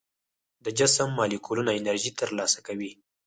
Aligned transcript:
د 0.65 0.67
جسم 0.79 1.09
مالیکولونه 1.19 1.71
انرژي 1.79 2.11
تر 2.19 2.29
لاسه 2.37 2.59
کوي. 2.67 2.91